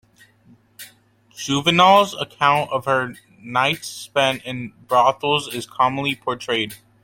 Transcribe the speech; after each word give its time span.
Juvenal's 1.29 2.15
account 2.19 2.71
of 2.71 2.85
her 2.85 3.13
nights 3.39 3.87
spent 3.87 4.41
in 4.45 4.69
the 4.69 4.73
brothel 4.87 5.47
is 5.49 5.67
commonly 5.67 6.15
portrayed. 6.15 6.77